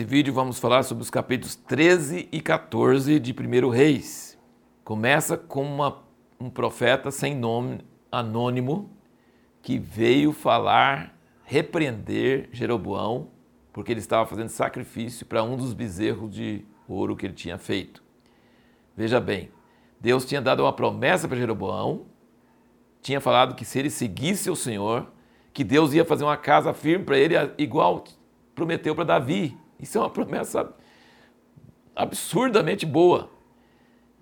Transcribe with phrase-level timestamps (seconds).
[0.00, 4.38] Nesse vídeo vamos falar sobre os capítulos 13 e 14 de 1 Reis.
[4.82, 6.02] Começa com uma,
[6.40, 7.80] um profeta sem nome,
[8.10, 8.88] anônimo,
[9.60, 13.28] que veio falar, repreender Jeroboão,
[13.74, 18.02] porque ele estava fazendo sacrifício para um dos bezerros de ouro que ele tinha feito.
[18.96, 19.50] Veja bem,
[20.00, 22.06] Deus tinha dado uma promessa para Jeroboão,
[23.02, 25.12] tinha falado que se ele seguisse o Senhor,
[25.52, 28.02] que Deus ia fazer uma casa firme para ele, igual
[28.54, 29.60] prometeu para Davi.
[29.80, 30.72] Isso é uma promessa
[31.94, 33.30] absurdamente boa.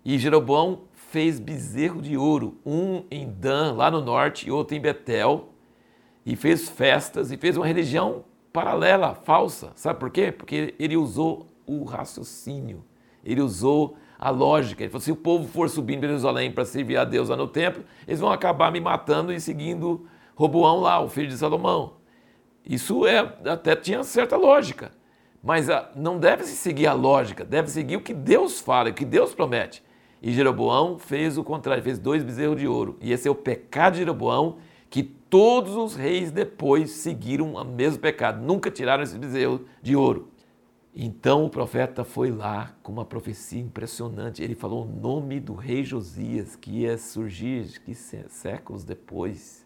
[0.05, 4.81] E Jeroboão fez bezerro de ouro, um em Dan, lá no norte, e outro em
[4.81, 5.49] Betel,
[6.25, 9.73] e fez festas e fez uma religião paralela, falsa.
[9.75, 10.33] Sabe por quê?
[10.33, 12.85] Porque ele usou o raciocínio,
[13.25, 14.83] ele usou a lógica.
[14.83, 17.47] Ele falou: se o povo for subindo em Jerusalém para servir a Deus lá no
[17.47, 21.95] templo, eles vão acabar me matando e seguindo Roboão lá, o filho de Salomão.
[22.65, 24.93] Isso é, até tinha certa lógica.
[25.43, 28.95] Mas a, não deve se seguir a lógica, deve seguir o que Deus fala, o
[28.95, 29.83] que Deus promete.
[30.21, 32.97] E Jeroboão fez o contrário, fez dois bezerros de ouro.
[33.01, 34.57] E esse é o pecado de Jeroboão,
[34.91, 40.29] que todos os reis depois seguiram o mesmo pecado, nunca tiraram esse bezerro de ouro.
[40.95, 44.43] Então o profeta foi lá com uma profecia impressionante.
[44.43, 49.65] Ele falou o nome do rei Josias, que ia surgir que séculos depois.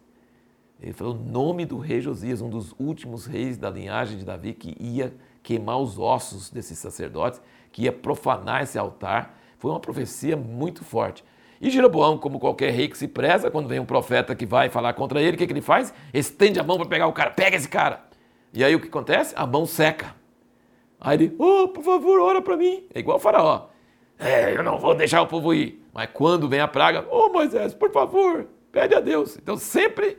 [0.79, 4.53] Ele falou o nome do rei Josias, um dos últimos reis da linhagem de Davi,
[4.53, 7.41] que ia queimar os ossos desses sacerdotes,
[7.71, 9.37] que ia profanar esse altar.
[9.59, 11.23] Foi uma profecia muito forte.
[11.61, 14.93] E Jeroboão, como qualquer rei que se preza, quando vem um profeta que vai falar
[14.93, 15.93] contra ele, o que, que ele faz?
[16.13, 18.03] Estende a mão para pegar o cara, pega esse cara.
[18.53, 19.33] E aí o que acontece?
[19.37, 20.15] A mão seca.
[20.99, 22.85] Aí ele, oh, por favor, ora para mim.
[22.93, 23.67] É igual o faraó.
[24.19, 25.83] É, eu não vou deixar o povo ir.
[25.93, 29.37] Mas quando vem a praga, oh, Moisés, por favor, pede a Deus.
[29.37, 30.17] Então sempre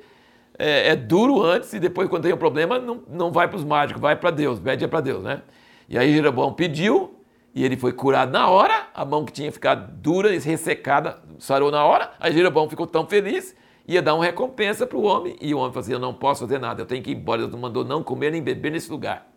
[0.58, 3.64] é, é, duro antes e depois, quando tem um problema, não, não vai para os
[3.64, 5.42] mágicos, vai para Deus, pede para Deus, né?
[5.88, 7.18] E aí Jeroboão pediu
[7.54, 11.70] e ele foi curado na hora, a mão que tinha ficado dura e ressecada sarou
[11.70, 12.12] na hora.
[12.18, 13.54] Aí Jeroboão ficou tão feliz,
[13.86, 16.40] ia dar uma recompensa para o homem e o homem falou assim: Eu não posso
[16.40, 17.46] fazer nada, eu tenho que ir embora.
[17.46, 19.28] Deus mandou não comer nem beber nesse lugar.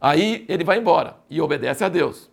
[0.00, 2.30] Aí ele vai embora e obedece a Deus.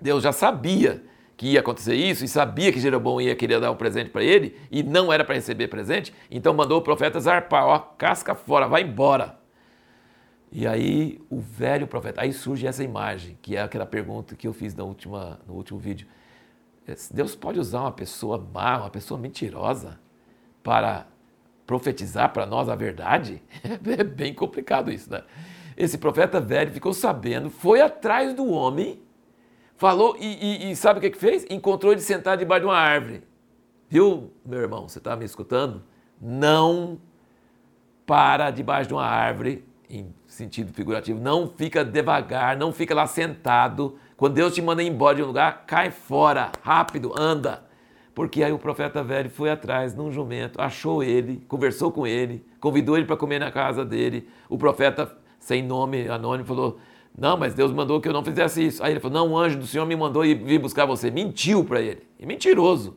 [0.00, 1.02] Deus já sabia
[1.42, 4.56] que ia acontecer isso e sabia que Jeroboão ia querer dar um presente para ele
[4.70, 8.82] e não era para receber presente, então mandou o profeta zarpar, ó, casca fora, vai
[8.82, 9.36] embora.
[10.52, 14.52] E aí o velho profeta, aí surge essa imagem, que é aquela pergunta que eu
[14.52, 16.06] fiz na última, no último vídeo.
[17.10, 19.98] Deus pode usar uma pessoa má, uma pessoa mentirosa,
[20.62, 21.08] para
[21.66, 23.42] profetizar para nós a verdade?
[23.98, 25.24] É bem complicado isso, né?
[25.76, 29.02] Esse profeta velho ficou sabendo, foi atrás do homem
[29.82, 31.44] Falou e, e, e sabe o que, que fez?
[31.50, 33.24] Encontrou ele sentado debaixo de uma árvore.
[33.88, 35.82] Viu, meu irmão, você está me escutando?
[36.20, 37.00] Não
[38.06, 43.98] para debaixo de uma árvore, em sentido figurativo, não fica devagar, não fica lá sentado.
[44.16, 47.64] Quando Deus te manda embora de um lugar, cai fora, rápido, anda.
[48.14, 52.96] Porque aí o profeta velho foi atrás num jumento, achou ele, conversou com ele, convidou
[52.96, 54.28] ele para comer na casa dele.
[54.48, 56.78] O profeta, sem nome, anônimo, falou:
[57.16, 58.82] não, mas Deus mandou que eu não fizesse isso.
[58.82, 61.10] Aí ele falou: Não, o anjo do Senhor me mandou ir vir buscar você.
[61.10, 62.02] Mentiu para ele.
[62.18, 62.96] E mentiroso.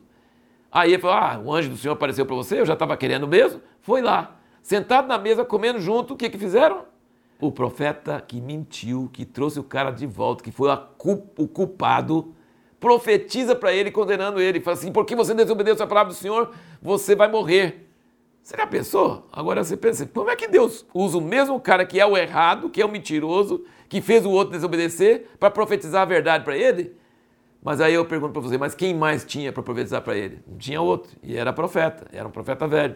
[0.72, 3.28] Aí ele falou: Ah, o anjo do Senhor apareceu para você, eu já estava querendo
[3.28, 3.60] mesmo.
[3.82, 4.36] Foi lá.
[4.62, 6.86] Sentado na mesa, comendo junto, o que, que fizeram?
[7.38, 10.70] O profeta que mentiu, que trouxe o cara de volta, que foi
[11.38, 12.34] o culpado,
[12.80, 14.60] profetiza para ele, condenando ele.
[14.60, 17.85] Fala assim: Porque você desobedeceu a palavra do Senhor, você vai morrer.
[18.46, 19.26] Você já pensou?
[19.32, 22.70] Agora você pensa, como é que Deus usa o mesmo cara que é o errado,
[22.70, 26.94] que é o mentiroso, que fez o outro desobedecer, para profetizar a verdade para ele?
[27.60, 30.38] Mas aí eu pergunto para você, mas quem mais tinha para profetizar para ele?
[30.46, 32.94] Não tinha outro, e era profeta, era um profeta velho.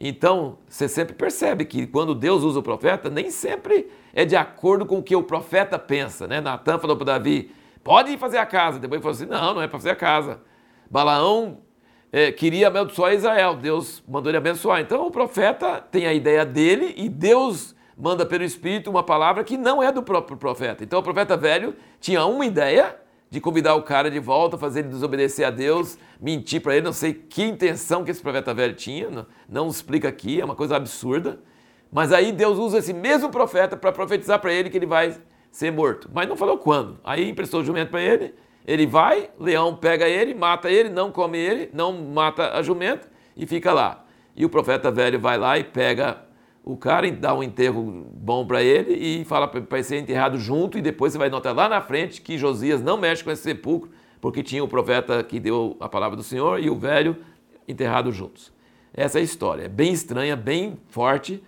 [0.00, 4.86] Então, você sempre percebe que quando Deus usa o profeta, nem sempre é de acordo
[4.86, 6.26] com o que o profeta pensa.
[6.26, 6.40] Né?
[6.40, 8.78] Natan falou para Davi, pode ir fazer a casa.
[8.78, 10.40] Depois ele falou assim, não, não é para fazer a casa.
[10.90, 11.65] Balaão
[12.16, 14.80] é, queria abençoar Israel, Deus mandou ele abençoar.
[14.80, 19.58] Então o profeta tem a ideia dele e Deus manda pelo Espírito uma palavra que
[19.58, 20.82] não é do próprio profeta.
[20.82, 22.96] Então o profeta velho tinha uma ideia
[23.28, 26.92] de convidar o cara de volta, fazer ele desobedecer a Deus, mentir para ele, não
[26.94, 30.74] sei que intenção que esse profeta velho tinha, não, não explica aqui, é uma coisa
[30.74, 31.38] absurda.
[31.92, 35.14] Mas aí Deus usa esse mesmo profeta para profetizar para ele que ele vai
[35.50, 36.10] ser morto.
[36.14, 36.98] Mas não falou quando.
[37.04, 38.32] Aí emprestou o jumento para ele
[38.66, 43.46] ele vai, leão pega ele, mata ele, não come ele, não mata a jumenta e
[43.46, 44.04] fica lá.
[44.34, 46.26] E o profeta velho vai lá e pega
[46.64, 50.76] o cara, dá um enterro bom para ele e fala para ser enterrado junto.
[50.76, 53.88] E depois você vai notar lá na frente que Josias não mexe com esse sepulcro,
[54.20, 57.16] porque tinha o profeta que deu a palavra do Senhor e o velho
[57.68, 58.52] enterrado juntos.
[58.92, 59.62] Essa é a história.
[59.62, 61.40] É bem estranha, bem forte,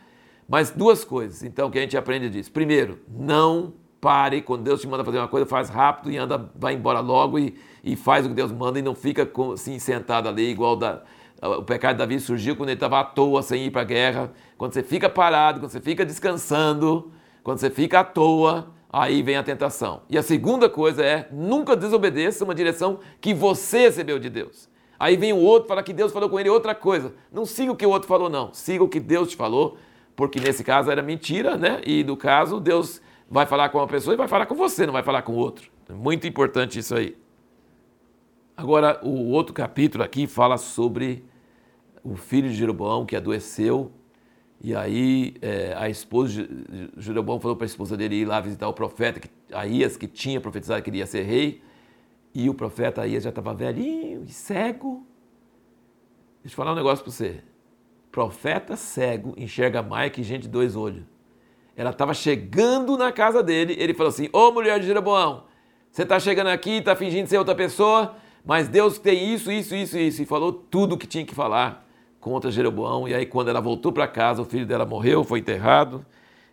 [0.48, 2.52] mas duas coisas então que a gente aprende disso.
[2.52, 6.74] Primeiro, não pare, quando Deus te manda fazer uma coisa, faz rápido e anda, vai
[6.74, 10.50] embora logo e, e faz o que Deus manda e não fica assim sentado ali
[10.50, 11.02] igual da,
[11.40, 14.32] o pecado de Davi surgiu quando ele estava à toa, sem ir para a guerra.
[14.56, 17.12] Quando você fica parado, quando você fica descansando,
[17.44, 20.02] quando você fica à toa, aí vem a tentação.
[20.10, 24.68] E a segunda coisa é, nunca desobedeça uma direção que você recebeu de Deus.
[24.98, 27.14] Aí vem o outro, fala que Deus falou com ele outra coisa.
[27.32, 28.52] Não siga o que o outro falou, não.
[28.52, 29.78] Siga o que Deus te falou,
[30.16, 31.80] porque nesse caso era mentira, né?
[31.86, 33.00] E no caso, Deus
[33.30, 35.70] vai falar com uma pessoa e vai falar com você, não vai falar com outro.
[35.90, 37.16] Muito importante isso aí.
[38.56, 41.24] Agora, o outro capítulo aqui fala sobre
[42.02, 43.92] o filho de Jeroboão que adoeceu.
[44.60, 48.66] E aí é, a esposa de Jeroboão falou para a esposa dele ir lá visitar
[48.66, 49.20] o profeta
[49.52, 51.62] Aías, que tinha profetizado que ele ia ser rei.
[52.34, 55.06] E o profeta Aías já estava velhinho e cego.
[56.42, 57.42] Deixa eu falar um negócio para você.
[58.10, 61.04] Profeta cego enxerga mais que gente de dois olhos.
[61.78, 65.44] Ela estava chegando na casa dele, ele falou assim: Ô mulher de Jeroboão,
[65.92, 69.96] você está chegando aqui, está fingindo ser outra pessoa, mas Deus tem isso, isso, isso,
[69.96, 70.20] isso.
[70.20, 71.88] E falou tudo o que tinha que falar
[72.18, 73.06] contra Jeroboão.
[73.06, 76.04] E aí, quando ela voltou para casa, o filho dela morreu, foi enterrado.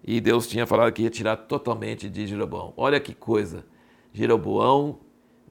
[0.03, 2.71] E Deus tinha falado que ia tirar totalmente de Jeroboão.
[2.77, 3.65] Olha que coisa.
[4.13, 4.99] Jeroboão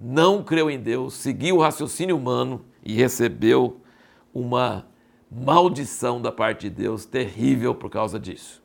[0.00, 3.80] não creu em Deus, seguiu o raciocínio humano e recebeu
[4.32, 4.86] uma
[5.28, 8.63] maldição da parte de Deus terrível por causa disso.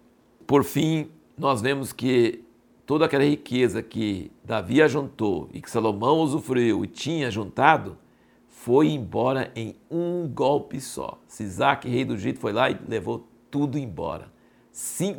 [0.50, 2.44] Por fim, nós vemos que
[2.84, 8.00] toda aquela riqueza que Davi ajuntou e que Salomão usufruiu e tinha juntado,
[8.48, 11.20] foi embora em um golpe só.
[11.28, 14.34] Sisaque, rei do Egito, foi lá e levou tudo embora.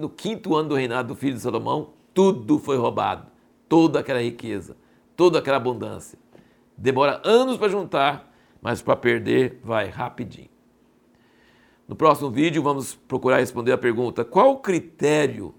[0.00, 3.28] No quinto ano do reinado do filho de Salomão, tudo foi roubado.
[3.68, 4.76] Toda aquela riqueza,
[5.14, 6.18] toda aquela abundância.
[6.76, 10.49] Demora anos para juntar, mas para perder vai rapidinho.
[11.90, 15.52] No próximo vídeo vamos procurar responder a pergunta: qual o critério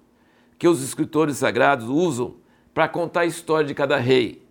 [0.57, 2.35] que os escritores sagrados usam
[2.73, 4.41] para contar a história de cada rei?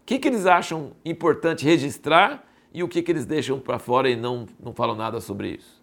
[0.00, 4.08] O que, que eles acham importante registrar e o que, que eles deixam para fora
[4.08, 5.79] e não, não falam nada sobre isso.